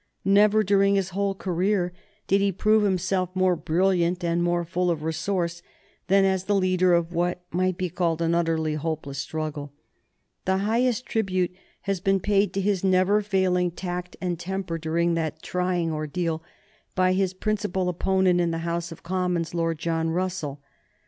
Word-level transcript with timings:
Never 0.25 0.63
during 0.63 0.95
his 0.95 1.09
whole 1.09 1.35
career 1.35 1.93
did 2.25 2.41
he 2.41 2.51
prove 2.51 2.81
himself 2.81 3.29
more 3.35 3.55
brilliant 3.55 4.23
and 4.23 4.41
more 4.41 4.65
full 4.65 4.89
of 4.89 5.03
resource 5.03 5.61
than 6.07 6.25
as 6.25 6.45
the 6.45 6.55
leader 6.55 6.95
of 6.95 7.13
what 7.13 7.43
might 7.51 7.77
be 7.77 7.87
called 7.87 8.19
an 8.19 8.33
utterly 8.33 8.73
hopeless 8.73 9.19
struggle. 9.19 9.73
The 10.45 10.57
highest 10.57 11.05
tribute 11.05 11.55
has 11.81 11.99
been 11.99 12.19
paid 12.19 12.51
to 12.55 12.61
his 12.61 12.83
never 12.83 13.21
failing 13.21 13.69
tact 13.69 14.17
and 14.19 14.39
temper 14.39 14.79
during 14.79 15.13
that 15.13 15.43
trying 15.43 15.91
ordeal 15.93 16.41
by 16.95 17.13
his 17.13 17.35
principal 17.35 17.87
opponent 17.87 18.41
in 18.41 18.49
the 18.49 18.57
House 18.65 18.91
of 18.91 19.03
Commons, 19.03 19.53
Lord 19.53 19.77
John 19.77 20.09
Russell. 20.09 20.61